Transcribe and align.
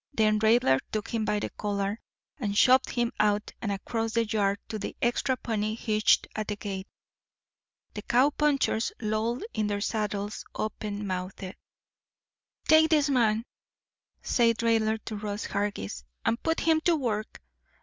Then 0.15 0.39
Raidler 0.39 0.79
took 0.91 1.09
him 1.09 1.25
by 1.25 1.37
the 1.39 1.51
collar 1.51 1.99
and 2.39 2.57
shoved 2.57 2.89
him 2.89 3.13
out 3.19 3.51
and 3.61 3.71
across 3.71 4.13
the 4.13 4.25
yard 4.25 4.57
to 4.69 4.79
the 4.79 4.95
extra 4.99 5.37
pony 5.37 5.75
hitched 5.75 6.27
at 6.35 6.47
the 6.47 6.55
gate. 6.55 6.87
The 7.93 8.01
cow 8.01 8.31
punchers 8.31 8.91
lolled 8.99 9.43
in 9.53 9.67
their 9.67 9.79
saddles, 9.79 10.43
open 10.55 11.05
mouthed. 11.05 11.53
"Take 12.67 12.89
this 12.89 13.11
man," 13.11 13.45
said 14.23 14.57
Raidler 14.63 14.97
to 15.05 15.17
Ross 15.17 15.45
Hargis, 15.45 16.03
"and 16.25 16.41
put 16.41 16.61
him 16.61 16.81
to 16.85 16.95
work. 16.95 17.39